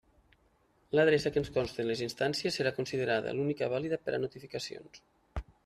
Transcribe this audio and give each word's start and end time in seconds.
L'adreça 0.99 1.31
que 1.35 1.43
conste 1.57 1.83
en 1.83 1.91
les 1.91 2.01
instàncies 2.07 2.57
serà 2.61 2.73
considerada 2.79 3.37
l'única 3.39 3.71
vàlida 3.77 4.03
per 4.07 4.17
a 4.19 4.25
notificacions. 4.27 5.03